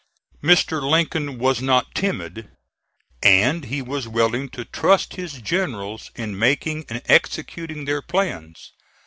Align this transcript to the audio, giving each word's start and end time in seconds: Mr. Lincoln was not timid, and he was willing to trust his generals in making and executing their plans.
Mr. 0.41 0.81
Lincoln 0.81 1.37
was 1.37 1.61
not 1.61 1.93
timid, 1.93 2.49
and 3.21 3.65
he 3.65 3.83
was 3.83 4.07
willing 4.07 4.49
to 4.49 4.65
trust 4.65 5.13
his 5.13 5.33
generals 5.33 6.09
in 6.15 6.39
making 6.39 6.85
and 6.89 7.03
executing 7.05 7.85
their 7.85 8.01
plans. 8.01 8.71